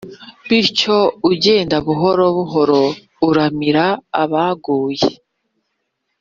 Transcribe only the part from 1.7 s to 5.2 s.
buhoro buhoro uramira abaguye,